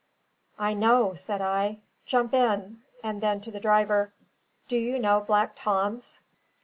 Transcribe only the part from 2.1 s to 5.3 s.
in!" And then to the driver: "Do you know